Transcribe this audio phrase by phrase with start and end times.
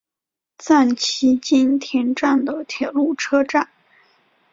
[0.57, 3.69] 赞岐津田站的铁路车站。